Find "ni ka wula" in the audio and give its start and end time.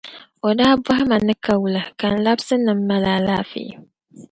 1.25-1.83